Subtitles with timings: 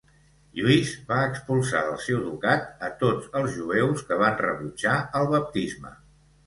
[0.59, 5.99] Lluís va expulsar del seu ducat a tots els jueus que van rebutjar el baptisme.